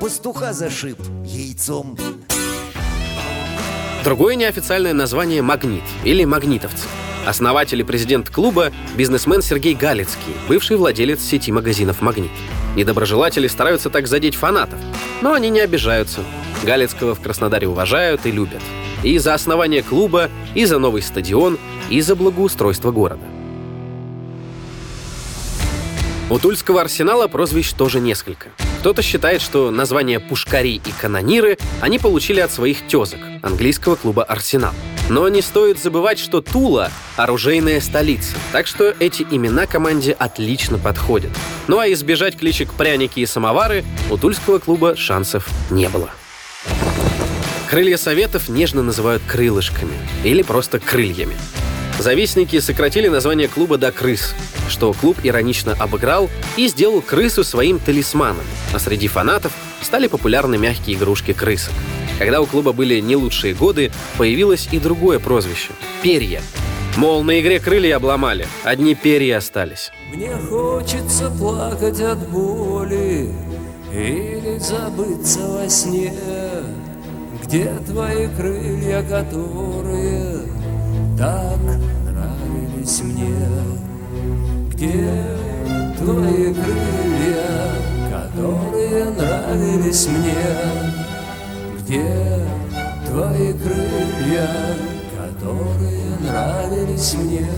пастуха 0.00 0.52
зашиб 0.52 0.98
яйцом. 1.24 1.96
Другое 4.02 4.34
неофициальное 4.34 4.92
название 4.94 5.40
«Магнит» 5.40 5.84
или 6.02 6.24
«Магнитовцы». 6.24 6.86
Основатель 7.26 7.80
и 7.80 7.84
президент 7.84 8.28
клуба– 8.28 8.72
бизнесмен 8.96 9.40
Сергей 9.40 9.74
Галицкий, 9.74 10.34
бывший 10.48 10.76
владелец 10.76 11.20
сети 11.20 11.52
магазинов 11.52 12.00
«Магнит». 12.00 12.30
Недоброжелатели 12.74 13.46
стараются 13.46 13.90
так 13.90 14.08
задеть 14.08 14.34
фанатов, 14.34 14.78
но 15.20 15.32
они 15.32 15.48
не 15.50 15.60
обижаются. 15.60 16.20
Галицкого 16.64 17.14
в 17.14 17.20
Краснодаре 17.20 17.68
уважают 17.68 18.26
и 18.26 18.32
любят. 18.32 18.62
И 19.04 19.16
за 19.18 19.34
основание 19.34 19.82
клуба, 19.82 20.28
и 20.54 20.64
за 20.64 20.78
новый 20.78 21.02
стадион, 21.02 21.56
и 21.88 22.00
за 22.00 22.16
благоустройство 22.16 22.90
города. 22.90 23.37
У 26.30 26.38
Тульского 26.38 26.82
арсенала 26.82 27.26
прозвищ 27.26 27.72
тоже 27.72 28.00
несколько. 28.00 28.50
Кто-то 28.80 29.00
считает, 29.00 29.40
что 29.40 29.70
названия 29.70 30.20
«Пушкари» 30.20 30.74
и 30.74 30.92
«Канониры» 31.00 31.56
они 31.80 31.98
получили 31.98 32.40
от 32.40 32.52
своих 32.52 32.86
тезок, 32.86 33.18
английского 33.42 33.96
клуба 33.96 34.24
«Арсенал». 34.24 34.74
Но 35.08 35.26
не 35.30 35.40
стоит 35.40 35.78
забывать, 35.82 36.18
что 36.18 36.42
Тула— 36.42 36.90
оружейная 37.16 37.80
столица, 37.80 38.36
так 38.52 38.66
что 38.66 38.94
эти 38.98 39.26
имена 39.30 39.64
команде 39.64 40.12
отлично 40.12 40.76
подходят. 40.76 41.30
Ну 41.66 41.78
а 41.78 41.90
избежать 41.90 42.36
кличек 42.36 42.74
«Пряники» 42.74 43.20
и 43.20 43.26
«Самовары» 43.26 43.82
у 44.10 44.18
Тульского 44.18 44.58
клуба 44.58 44.96
шансов 44.96 45.48
не 45.70 45.88
было. 45.88 46.10
Крылья 47.70 47.96
Советов 47.96 48.50
нежно 48.50 48.82
называют 48.82 49.22
крылышками 49.26 49.94
или 50.24 50.42
просто 50.42 50.78
крыльями. 50.78 51.36
Завистники 51.98 52.60
сократили 52.60 53.08
название 53.08 53.48
клуба 53.48 53.76
до 53.76 53.90
«Крыс», 53.90 54.34
что 54.68 54.92
клуб 54.92 55.16
иронично 55.24 55.74
обыграл 55.80 56.30
и 56.56 56.68
сделал 56.68 57.02
крысу 57.02 57.42
своим 57.42 57.80
талисманом, 57.80 58.44
а 58.72 58.78
среди 58.78 59.08
фанатов 59.08 59.52
стали 59.82 60.06
популярны 60.06 60.58
мягкие 60.58 60.96
игрушки 60.96 61.32
крысок. 61.32 61.74
Когда 62.20 62.40
у 62.40 62.46
клуба 62.46 62.72
были 62.72 63.00
не 63.00 63.16
лучшие 63.16 63.52
годы, 63.52 63.90
появилось 64.16 64.68
и 64.70 64.78
другое 64.78 65.18
прозвище— 65.18 65.70
«Перья». 66.02 66.40
Мол, 66.96 67.22
на 67.22 67.40
игре 67.40 67.58
крылья 67.58 67.96
обломали, 67.96 68.46
одни 68.62 68.94
перья 68.94 69.38
остались. 69.38 69.90
Мне 70.12 70.34
хочется 70.36 71.30
плакать 71.30 72.00
от 72.00 72.28
боли 72.28 73.32
или 73.92 74.58
забыться 74.58 75.40
во 75.40 75.68
сне, 75.68 76.12
где 77.44 77.72
твои 77.86 78.28
крылья, 78.36 79.02
которые 79.02 80.57
так 81.18 81.58
нравились 82.04 83.00
мне. 83.00 83.34
Где 84.70 85.10
твои 85.98 86.54
крылья, 86.54 87.72
которые 88.12 89.04
нравились 89.10 90.06
мне? 90.06 90.34
Где 91.80 92.46
твои 93.06 93.52
крылья, 93.52 94.48
которые 95.16 96.18
нравились 96.20 97.14
мне? 97.14 97.48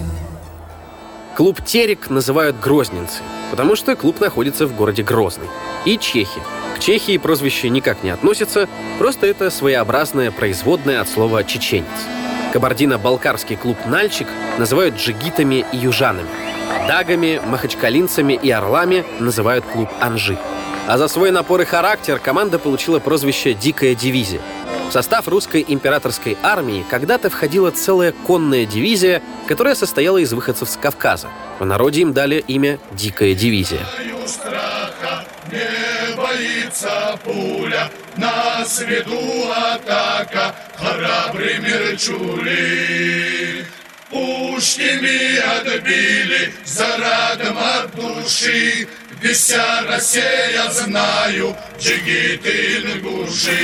Клуб 1.37 1.62
«Терек» 1.64 2.09
называют 2.09 2.59
«Грозненцы», 2.61 3.23
потому 3.50 3.76
что 3.76 3.95
клуб 3.95 4.21
находится 4.21 4.67
в 4.67 4.75
городе 4.75 5.02
Грозный. 5.02 5.49
И 5.85 5.99
чехи. 5.99 6.40
К 6.76 6.81
Чехии 6.81 7.19
прозвище 7.19 7.69
никак 7.69 8.02
не 8.02 8.11
относится, 8.11 8.69
просто 8.99 9.26
это 9.26 9.50
своеобразное 9.50 10.31
производное 10.31 11.00
от 11.00 11.09
слова 11.09 11.45
«чеченец». 11.45 11.87
Кабардино-балкарский 12.52 13.57
клуб 13.57 13.78
«Нальчик» 13.87 14.26
называют 14.59 14.97
джигитами 14.97 15.64
и 15.73 15.76
южанами. 15.76 16.28
Дагами, 16.88 17.40
махачкалинцами 17.45 18.33
и 18.33 18.50
орлами 18.50 19.04
называют 19.21 19.64
клуб 19.64 19.88
«Анжи». 20.00 20.37
А 20.88 20.99
за 20.99 21.07
свой 21.07 21.30
напор 21.30 21.61
и 21.61 21.64
характер 21.64 22.19
команда 22.19 22.59
получила 22.59 22.99
прозвище 22.99 23.54
«Дикая 23.54 23.95
дивизия». 23.95 24.40
В 24.88 24.92
состав 24.92 25.28
русской 25.28 25.64
императорской 25.69 26.37
армии 26.42 26.85
когда-то 26.90 27.30
входила 27.30 27.71
целая 27.71 28.12
конная 28.26 28.66
дивизия, 28.66 29.23
которая 29.47 29.76
состояла 29.76 30.19
из 30.19 30.33
выходцев 30.33 30.69
с 30.69 30.76
Кавказа. 30.76 31.28
В 31.61 31.64
народе 31.64 32.00
им 32.00 32.12
дали 32.12 32.42
имя 32.49 32.80
«Дикая 32.90 33.35
дивизия». 33.35 33.87
Не 35.52 36.16
боится 36.16 37.19
пуля, 37.25 37.90
на 38.16 38.64
виду 38.87 39.50
атака, 39.52 40.54
храбрый 40.81 41.59
Мерчули. 41.59 42.71
Пушками 44.11 45.39
отбили, 45.39 46.53
зарадом 46.65 47.57
от 47.59 47.95
души, 47.95 48.89
Вся 49.23 49.83
Россия, 49.87 50.71
знаю, 50.71 51.55
джигиты 51.79 52.79
ингуши. 52.79 53.61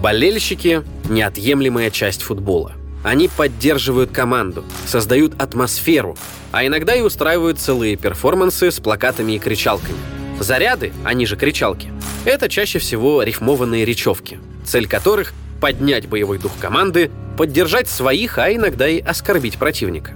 Болельщики– 0.00 0.82
неотъемлемая 1.08 1.90
часть 1.90 2.22
футбола. 2.22 2.72
Они 3.04 3.28
поддерживают 3.28 4.10
команду, 4.10 4.64
создают 4.86 5.40
атмосферу, 5.40 6.16
а 6.52 6.66
иногда 6.66 6.94
и 6.94 7.02
устраивают 7.02 7.60
целые 7.60 7.96
перформансы 7.96 8.70
с 8.70 8.80
плакатами 8.80 9.32
и 9.32 9.38
кричалками. 9.38 10.17
Заряды, 10.40 10.92
они 11.04 11.26
же 11.26 11.36
кричалки, 11.36 11.90
это 12.24 12.48
чаще 12.48 12.78
всего 12.78 13.22
рифмованные 13.22 13.84
речевки, 13.84 14.38
цель 14.64 14.86
которых— 14.86 15.32
поднять 15.60 16.08
боевой 16.08 16.38
дух 16.38 16.52
команды, 16.60 17.10
поддержать 17.36 17.88
своих, 17.88 18.38
а 18.38 18.52
иногда 18.52 18.88
и 18.88 19.00
оскорбить 19.00 19.58
противника. 19.58 20.12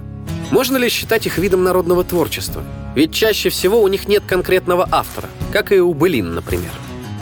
Можно 0.51 0.77
ли 0.77 0.87
считать 0.89 1.25
их 1.25 1.37
видом 1.37 1.63
народного 1.63 2.03
творчества? 2.03 2.63
Ведь 2.95 3.13
чаще 3.13 3.49
всего 3.49 3.81
у 3.81 3.87
них 3.87 4.07
нет 4.07 4.23
конкретного 4.25 4.87
автора, 4.89 5.29
как 5.51 5.71
и 5.71 5.79
у 5.79 5.93
былин, 5.93 6.33
например. 6.35 6.71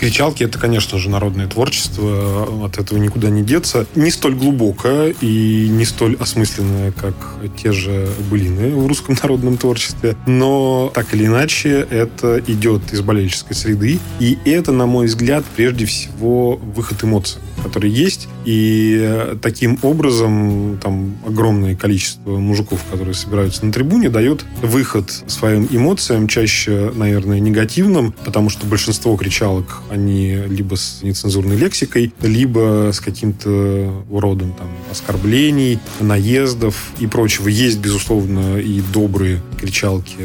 Кричалки— 0.02 0.44
это, 0.46 0.58
конечно 0.58 0.98
же, 0.98 1.12
народное 1.12 1.46
творчество, 1.46 2.66
от 2.66 2.80
этого 2.80 2.98
никуда 2.98 3.30
не 3.30 3.44
деться. 3.44 3.86
Не 3.94 4.10
столь 4.10 4.34
глубокое 4.34 5.14
и 5.22 5.68
не 5.70 5.86
столь 5.86 6.16
осмысленное, 6.20 6.92
как 6.92 7.14
те 7.56 7.72
же 7.72 8.10
былины 8.32 8.76
в 8.76 8.88
русском 8.88 9.16
народном 9.22 9.58
творчестве, 9.58 10.16
но 10.26 10.92
так 10.96 11.14
или 11.14 11.28
иначе 11.28 11.86
это 11.88 12.40
идет 12.48 12.92
из 12.92 13.02
болельческой 13.02 13.56
среды, 13.56 14.00
и 14.20 14.40
это, 14.44 14.72
на 14.72 14.88
мой 14.88 15.06
взгляд, 15.06 15.46
прежде 15.56 15.86
всего 15.86 16.56
выход 16.56 17.04
эмоций 17.04 17.40
которые 17.62 17.94
есть. 17.94 18.28
И 18.46 19.36
таким 19.42 19.78
образом 19.82 20.80
там 20.82 21.18
огромное 21.26 21.76
количество 21.76 22.38
мужиков, 22.38 22.84
которые 22.92 23.14
собираются 23.14 23.66
на 23.66 23.72
трибуне, 23.72 24.10
дает 24.10 24.46
выход 24.62 25.12
своим 25.28 25.68
эмоциям, 25.70 26.28
чаще, 26.28 26.92
наверное, 26.96 27.40
негативным, 27.40 28.14
потому 28.26 28.50
что 28.50 28.66
большинство 28.66 29.16
кричалок, 29.16 29.82
они 29.90 30.36
либо 30.48 30.76
с 30.76 31.00
нецензурной 31.02 31.56
лексикой, 31.56 32.14
либо 32.22 32.92
с 32.94 33.00
каким-то 33.00 34.04
уродом 34.10 34.54
там, 34.54 34.68
оскорблений, 34.90 35.80
наездов 36.00 36.92
и 37.00 37.08
прочего. 37.08 37.48
Есть, 37.48 37.80
безусловно, 37.80 38.58
и 38.58 38.82
добрые 38.94 39.42
кричалки 39.60 40.16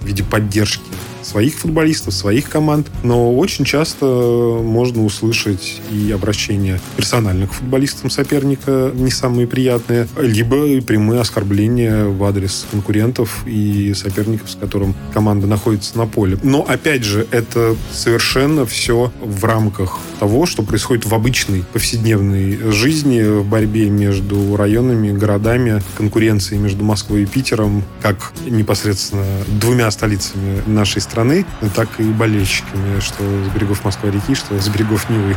в 0.00 0.06
виде 0.06 0.24
поддержки 0.24 0.82
своих 1.22 1.54
футболистов, 1.54 2.14
своих 2.14 2.48
команд, 2.48 2.88
но 3.02 3.34
очень 3.36 3.64
часто 3.64 4.06
можно 4.06 5.04
услышать 5.04 5.80
и 5.90 6.10
обращения 6.10 6.80
персональных 6.96 7.54
футболистам 7.54 8.10
соперника 8.10 8.90
не 8.94 9.10
самые 9.10 9.46
приятные, 9.46 10.08
либо 10.18 10.80
прямые 10.82 11.20
оскорбления 11.20 12.04
в 12.04 12.22
адрес 12.24 12.66
конкурентов 12.70 13.44
и 13.46 13.94
соперников, 13.94 14.50
с 14.50 14.56
которым 14.56 14.94
команда 15.12 15.46
находится 15.46 15.96
на 15.98 16.06
поле. 16.06 16.38
Но, 16.42 16.62
опять 16.62 17.04
же, 17.04 17.26
это 17.30 17.76
совершенно 17.92 18.66
все 18.66 19.12
в 19.20 19.44
рамках 19.44 19.98
того, 20.18 20.46
что 20.46 20.62
происходит 20.62 21.06
в 21.06 21.14
обычной 21.14 21.64
повседневной 21.72 22.56
жизни, 22.72 23.22
в 23.22 23.44
борьбе 23.44 23.90
между 23.90 24.56
районами, 24.56 25.16
городами, 25.16 25.82
конкуренции 25.96 26.56
между 26.56 26.84
Москвой 26.84 27.22
и 27.22 27.26
Питером, 27.26 27.82
как 28.00 28.32
непосредственно 28.46 29.24
двумя 29.60 29.90
столицами 29.90 30.62
нашей 30.66 31.00
страны, 31.00 31.11
страны, 31.12 31.44
так 31.74 32.00
и 32.00 32.04
болельщиками, 32.04 32.98
что 33.00 33.22
с 33.22 33.48
берегов 33.54 33.84
Москвы-реки, 33.84 34.34
что 34.34 34.58
с 34.58 34.66
берегов 34.68 35.10
Невы. 35.10 35.36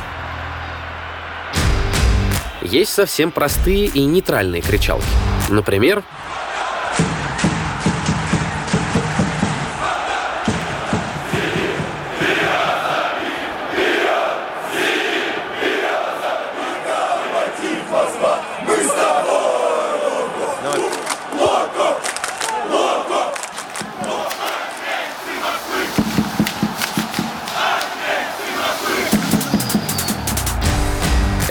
Есть 2.61 2.93
совсем 2.93 3.29
простые 3.29 3.87
и 3.87 4.05
нейтральные 4.05 4.61
кричалки. 4.61 5.05
Например, 5.49 6.01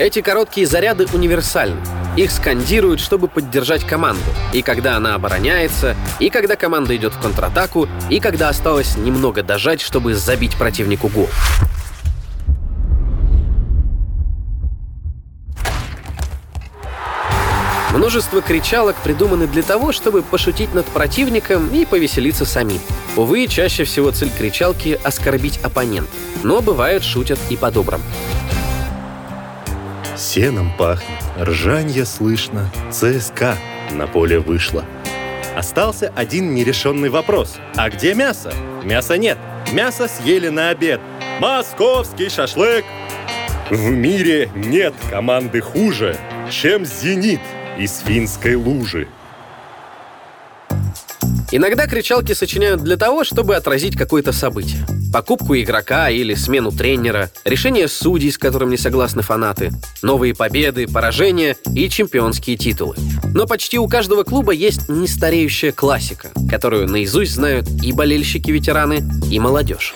Эти 0.05 0.21
короткие 0.21 0.67
заряды 0.67 1.07
универсальны. 1.13 1.81
Их 2.15 2.29
скандируют, 2.29 2.99
чтобы 2.99 3.27
поддержать 3.27 3.83
команду. 3.87 4.21
И 4.53 4.61
когда 4.61 4.97
она 4.97 5.15
обороняется, 5.15 5.95
и 6.19 6.29
когда 6.29 6.55
команда 6.55 6.95
идет 6.95 7.15
в 7.15 7.19
контратаку, 7.19 7.89
и 8.11 8.19
когда 8.19 8.49
осталось 8.49 8.97
немного 8.97 9.41
дожать, 9.41 9.81
чтобы 9.81 10.13
забить 10.13 10.55
противнику 10.57 11.07
гол. 11.07 11.27
Множество 17.91 18.43
кричалок 18.43 18.97
придуманы 18.97 19.47
для 19.47 19.63
того, 19.63 19.91
чтобы 19.91 20.21
пошутить 20.21 20.71
над 20.75 20.85
противником 20.85 21.69
и 21.69 21.83
повеселиться 21.83 22.45
самим. 22.45 22.79
Увы, 23.15 23.47
чаще 23.47 23.85
всего 23.85 24.11
цель 24.11 24.29
кричалки— 24.29 24.99
оскорбить 25.03 25.57
оппонента. 25.63 26.11
Но 26.43 26.61
бывает 26.61 27.03
шутят 27.03 27.39
и 27.49 27.57
по-доброму. 27.57 28.03
Сеном 30.17 30.71
пахнет, 30.77 31.19
ржанье 31.37 32.05
слышно, 32.05 32.71
ЦСКА 32.89 33.57
на 33.91 34.07
поле 34.07 34.39
вышло. 34.39 34.85
Остался 35.55 36.11
один 36.15 36.53
нерешенный 36.53 37.09
вопрос. 37.09 37.57
А 37.75 37.89
где 37.89 38.13
мясо? 38.13 38.53
Мяса 38.83 39.17
нет. 39.17 39.37
Мясо 39.73 40.07
съели 40.07 40.47
на 40.47 40.69
обед. 40.69 41.01
Московский 41.39 42.29
шашлык! 42.29 42.85
В 43.69 43.89
мире 43.89 44.49
нет 44.55 44.93
команды 45.09 45.59
хуже, 45.59 46.17
чем 46.49 46.85
«Зенит» 46.85 47.41
из 47.77 47.99
финской 47.99 48.55
лужи. 48.55 49.07
Иногда 51.51 51.87
кричалки 51.87 52.33
сочиняют 52.33 52.83
для 52.83 52.97
того, 52.97 53.23
чтобы 53.23 53.55
отразить 53.55 53.97
какое-то 53.97 54.31
событие. 54.31 54.85
Покупку 55.13 55.55
игрока 55.55 56.09
или 56.09 56.33
смену 56.33 56.71
тренера, 56.71 57.29
решение 57.45 57.87
судей, 57.87 58.31
с 58.31 58.37
которым 58.37 58.69
не 58.69 58.77
согласны 58.77 59.21
фанаты, 59.21 59.71
новые 60.01 60.35
победы, 60.35 60.87
поражения 60.87 61.55
и 61.73 61.89
чемпионские 61.89 62.57
титулы. 62.57 62.95
Но 63.33 63.45
почти 63.45 63.77
у 63.79 63.87
каждого 63.87 64.23
клуба 64.23 64.51
есть 64.51 64.89
нестареющая 64.89 65.71
классика, 65.71 66.31
которую 66.49 66.87
наизусть 66.89 67.33
знают 67.33 67.67
и 67.81 67.93
болельщики-ветераны, 67.93 69.03
и 69.31 69.39
молодежь. 69.39 69.95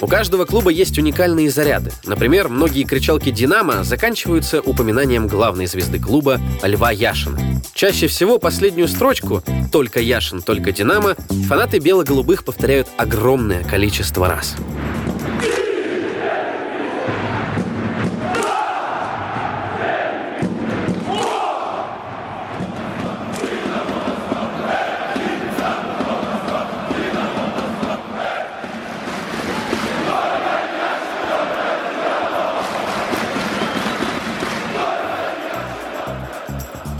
У 0.00 0.06
каждого 0.06 0.44
клуба 0.44 0.70
есть 0.70 0.96
уникальные 0.98 1.50
заряды. 1.50 1.92
Например, 2.04 2.48
многие 2.48 2.84
кричалки 2.84 3.30
«Динамо» 3.30 3.82
заканчиваются 3.82 4.60
упоминанием 4.60 5.26
главной 5.26 5.66
звезды 5.66 5.98
клуба 5.98 6.40
Льва 6.62 6.92
Яшина. 6.92 7.40
Чаще 7.74 8.06
всего 8.06 8.38
последнюю 8.38 8.86
строчку 8.86 9.42
«Только 9.72 10.00
Яшин, 10.00 10.42
только 10.42 10.70
Динамо» 10.70 11.16
фанаты 11.48 11.78
бело-голубых 11.78 12.44
повторяют 12.44 12.88
огромное 12.96 13.64
количество 13.64 14.28
раз. 14.28 14.56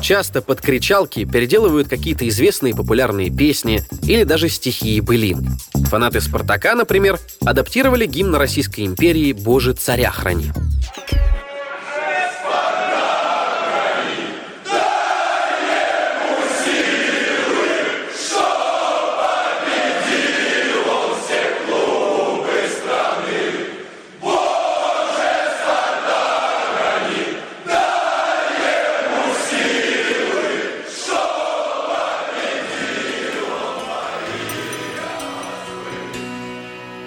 Часто 0.08 0.40
под 0.40 0.62
кричалки 0.62 1.26
переделывают 1.26 1.86
какие-то 1.86 2.26
известные 2.30 2.74
популярные 2.74 3.28
песни 3.28 3.82
или 4.04 4.24
даже 4.24 4.48
стихи 4.48 4.96
и 4.96 5.02
былины. 5.02 5.50
Фанаты 5.90 6.22
«Спартака», 6.22 6.74
например, 6.74 7.20
адаптировали 7.44 8.06
гимн 8.06 8.34
Российской 8.36 8.86
империи 8.86 9.34
«Боже, 9.34 9.74
царя 9.74 10.10
храни». 10.10 10.50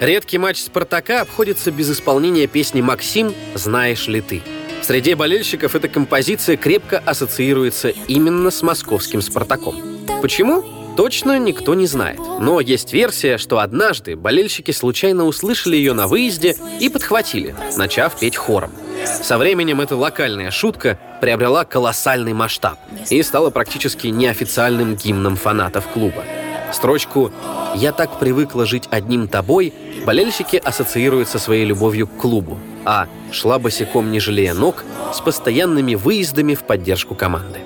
Редкий 0.02 0.40
матч 0.40 0.58
«Спартака» 0.58 1.22
обходится 1.22 1.70
без 1.70 1.92
исполнения 1.92 2.48
песни 2.48 2.82
«Максим, 2.82 3.36
знаешь 3.54 4.08
ли 4.08 4.20
ты?». 4.20 4.42
Среди 4.82 5.14
болельщиков 5.14 5.76
эта 5.76 5.88
композиция 5.90 6.58
крепко 6.58 6.98
ассоциируется 7.06 7.90
именно 7.90 8.50
с 8.50 8.64
московским 8.64 9.22
«Спартаком». 9.22 9.76
Почему? 10.24 10.64
Точно 10.98 11.38
никто 11.38 11.76
не 11.76 11.86
знает. 11.86 12.18
Но 12.18 12.60
есть 12.62 12.94
версия, 12.94 13.38
что 13.38 13.60
однажды 13.60 14.16
болельщики 14.16 14.72
случайно 14.72 15.26
услышали 15.26 15.76
ее 15.76 15.94
на 15.94 16.08
выезде 16.08 16.58
и 16.80 16.90
подхватили, 16.90 17.56
начав 17.78 18.20
петь 18.20 18.36
хором. 18.36 18.72
Со 19.06 19.38
временем 19.38 19.82
эта 19.82 19.96
локальная 19.96 20.50
шутка 20.50 20.98
приобрела 21.22 21.64
колоссальный 21.64 22.34
масштаб 22.34 22.80
и 23.12 23.22
стала 23.22 23.52
практически 23.52 24.08
неофициальным 24.08 24.96
гимном 24.96 25.36
фанатов 25.36 25.88
клуба. 25.90 26.24
Строчку 26.72 27.32
«Я 27.76 27.92
так 27.92 28.20
привыкла 28.20 28.66
жить 28.66 28.88
одним 28.92 29.28
тобой» 29.28 29.74
болельщики 30.06 30.56
ассоциируют 30.58 31.30
со 31.30 31.40
своей 31.40 31.66
любовью 31.66 32.08
к 32.08 32.18
клубу, 32.18 32.58
а 32.86 33.08
«Шла 33.32 33.60
босиком, 33.60 34.12
не 34.12 34.20
жалея 34.20 34.54
ног» 34.54 34.84
с 35.14 35.20
постоянными 35.20 35.96
выездами 35.96 36.56
в 36.56 36.64
поддержку 36.64 37.16
команды. 37.16 37.60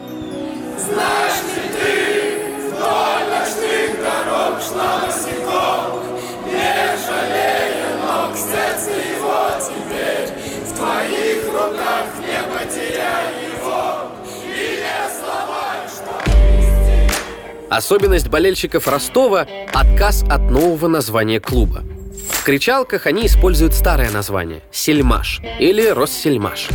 Особенность 17.76 18.30
болельщиков 18.30 18.88
Ростова– 18.88 19.48
отказ 19.74 20.24
от 20.30 20.50
нового 20.50 20.88
названия 20.88 21.42
клуба. 21.42 21.84
В 22.32 22.46
кричалках 22.46 23.06
они 23.06 23.26
используют 23.26 23.74
старое 23.74 24.10
название– 24.12 24.62
«Сельмаш» 24.72 25.42
или 25.60 25.86
«Россельмаш». 25.90 26.70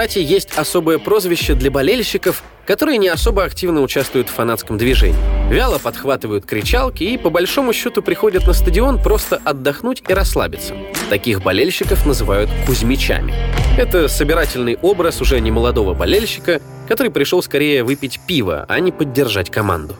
Кстати, 0.00 0.20
есть 0.20 0.56
особое 0.56 0.98
прозвище 0.98 1.52
для 1.52 1.70
болельщиков, 1.70 2.42
которые 2.66 2.96
не 2.96 3.08
особо 3.08 3.44
активно 3.44 3.82
участвуют 3.82 4.30
в 4.30 4.32
фанатском 4.32 4.78
движении. 4.78 5.18
Вяло 5.52 5.78
подхватывают 5.78 6.46
кричалки 6.46 7.04
и, 7.04 7.18
по 7.18 7.28
большому 7.28 7.74
счету, 7.74 8.00
приходят 8.00 8.46
на 8.46 8.54
стадион 8.54 9.02
просто 9.02 9.42
отдохнуть 9.44 10.02
и 10.08 10.14
расслабиться. 10.14 10.74
Таких 11.10 11.42
болельщиков 11.42 12.06
называют 12.06 12.48
кузьмичами. 12.66 13.34
Это 13.76 14.08
собирательный 14.08 14.78
образ 14.80 15.20
уже 15.20 15.38
не 15.38 15.50
молодого 15.50 15.92
болельщика, 15.92 16.62
который 16.88 17.12
пришел 17.12 17.42
скорее 17.42 17.84
выпить 17.84 18.20
пиво, 18.26 18.64
а 18.70 18.80
не 18.80 18.92
поддержать 18.92 19.50
команду. 19.50 19.96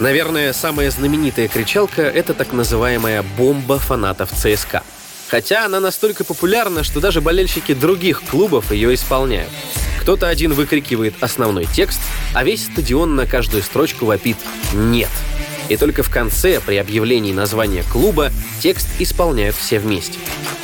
Наверное, 0.00 0.54
самая 0.54 0.90
знаменитая 0.90 1.46
кричалка— 1.46 2.00
это 2.02 2.32
так 2.32 2.54
называемая 2.54 3.22
«бомба 3.36 3.78
фанатов 3.78 4.30
ЦСКА». 4.30 4.82
Хотя 5.28 5.66
она 5.66 5.78
настолько 5.78 6.24
популярна, 6.24 6.84
что 6.84 7.00
даже 7.00 7.20
болельщики 7.20 7.74
других 7.74 8.22
клубов 8.22 8.72
ее 8.72 8.94
исполняют. 8.94 9.50
Кто-то 10.00 10.28
один 10.28 10.54
выкрикивает 10.54 11.14
основной 11.20 11.66
текст, 11.66 12.00
а 12.34 12.42
весь 12.44 12.64
стадион 12.64 13.14
на 13.14 13.26
каждую 13.26 13.62
строчку 13.62 14.06
вопит 14.06 14.38
«нет». 14.72 15.10
И 15.68 15.76
только 15.76 16.02
в 16.02 16.10
конце, 16.10 16.60
при 16.60 16.76
объявлении 16.76 17.34
названия 17.34 17.84
клуба, 17.92 18.32
текст 18.58 18.88
исполняют 18.98 19.54
все 19.54 19.78
вместе. 19.78 20.18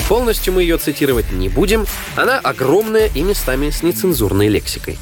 Полностью 0.08 0.54
мы 0.54 0.62
ее 0.62 0.78
цитировать 0.78 1.30
не 1.30 1.50
будем, 1.50 1.86
она 2.16 2.38
огромная 2.38 3.10
и 3.14 3.20
местами 3.20 3.68
с 3.68 3.82
нецензурной 3.82 4.48
лексикой. 4.48 4.98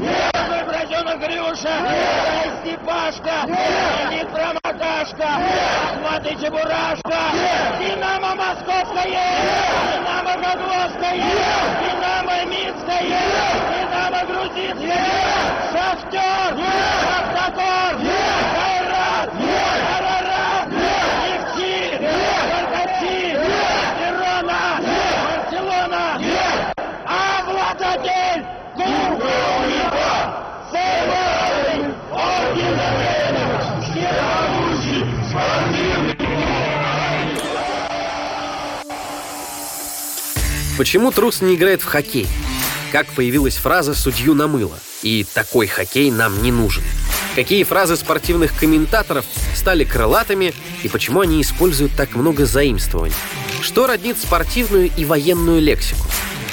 Мой 0.00 0.64
братенок 0.64 1.18
Грюша! 1.20 1.74
Эй, 1.86 2.50
Степашка! 2.60 3.46
Не 4.10 4.24
промоташка! 4.24 5.28
Ахматый 5.84 6.36
Чебурашка! 6.40 7.20
Динамо 7.78 8.34
Московское! 8.34 9.28
Динамо 9.92 10.34
Подвозское! 10.42 11.32
Динамо 11.82 12.44
Минское! 12.46 13.20
Динамо 13.76 14.24
Грузинское! 14.26 15.04
Шахтер! 15.72 16.58
Автокор! 17.18 17.80
Кайрат! 18.00 18.39
Почему 40.80 41.12
трус 41.12 41.42
не 41.42 41.56
играет 41.56 41.82
в 41.82 41.84
хоккей? 41.84 42.26
Как 42.90 43.06
появилась 43.08 43.56
фраза 43.56 43.92
«судью 43.92 44.32
намыло» 44.32 44.78
и 45.02 45.26
«такой 45.34 45.66
хоккей 45.66 46.10
нам 46.10 46.42
не 46.42 46.50
нужен»? 46.50 46.82
Какие 47.34 47.64
фразы 47.64 47.96
спортивных 47.96 48.58
комментаторов 48.58 49.26
стали 49.54 49.84
крылатыми 49.84 50.54
и 50.82 50.88
почему 50.88 51.20
они 51.20 51.42
используют 51.42 51.92
так 51.98 52.14
много 52.14 52.46
заимствований? 52.46 53.14
Что 53.60 53.86
роднит 53.86 54.16
спортивную 54.16 54.90
и 54.96 55.04
военную 55.04 55.60
лексику? 55.60 56.06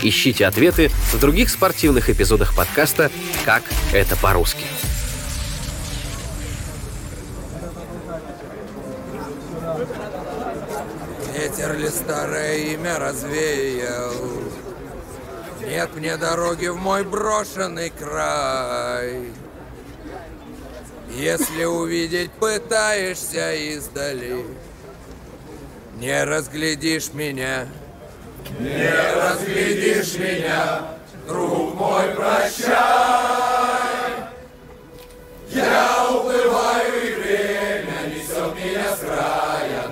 Ищите 0.03 0.45
ответы 0.45 0.91
в 1.13 1.19
других 1.21 1.49
спортивных 1.49 2.09
эпизодах 2.09 2.53
подкаста 2.53 3.09
«Как 3.45 3.63
это 3.93 4.17
по-русски». 4.17 4.65
Ветер 11.33 11.77
ли 11.77 11.86
старое 11.97 12.57
имя 12.73 12.99
развеял? 12.99 14.13
Нет 15.61 15.89
мне 15.95 16.15
дороги 16.17 16.67
в 16.67 16.77
мой 16.77 17.03
брошенный 17.03 17.89
край. 17.89 19.31
Если 21.09 21.63
увидеть 21.65 22.31
пытаешься 22.31 23.53
издали, 23.55 24.45
не 25.95 26.23
разглядишь 26.23 27.13
меня. 27.13 27.67
Не 28.59 28.89
разглядишь 29.15 30.15
меня, 30.15 30.81
друг 31.27 31.73
мой, 31.75 32.09
прощай. 32.15 32.77
Я 35.49 36.07
уплываю, 36.11 37.07
и 37.07 37.13
время 37.15 38.15
несет 38.15 38.55
меня 38.55 38.95
с 38.95 38.99
края 38.99 39.87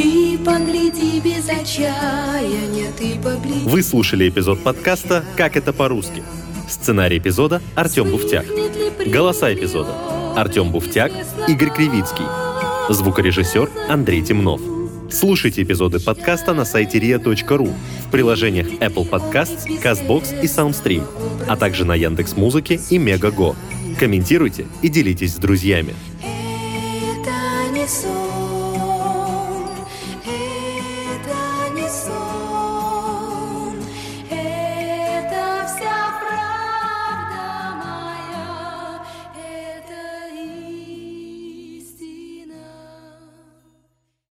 Ты 0.00 0.38
погляди 0.38 1.18
без 1.18 1.48
отчаяния, 1.48 2.92
ты 2.96 3.16
погляди. 3.16 3.64
Вы 3.64 3.82
слушали 3.82 4.28
эпизод 4.28 4.62
подкаста 4.62 5.24
«Как 5.36 5.56
это 5.56 5.72
по-русски». 5.72 6.22
Сценарий 6.68 7.18
эпизода 7.18 7.60
Артем 7.74 8.08
Буфтяк. 8.08 8.46
Голоса 9.06 9.52
эпизода 9.52 9.92
Артем 10.36 10.70
Буфтяк, 10.70 11.10
Игорь 11.48 11.70
Кривицкий. 11.70 12.26
Звукорежиссер 12.88 13.68
Андрей 13.88 14.22
Темнов. 14.22 14.60
Слушайте 15.10 15.64
эпизоды 15.64 15.98
подкаста 15.98 16.54
на 16.54 16.64
сайте 16.64 16.98
ria.ru, 16.98 17.74
в 18.06 18.10
приложениях 18.12 18.68
Apple 18.68 19.10
Podcasts, 19.10 19.66
CastBox 19.82 20.42
и 20.42 20.46
SoundStream, 20.46 21.02
а 21.48 21.56
также 21.56 21.84
на 21.84 21.96
Яндекс 21.96 22.36
Музыке 22.36 22.80
и 22.88 22.98
Мегаго. 22.98 23.56
Комментируйте 23.98 24.68
и 24.80 24.88
делитесь 24.88 25.32
с 25.32 25.38
друзьями. 25.38 25.96
Это 26.22 27.72
не 27.74 27.88
сон. 27.88 28.47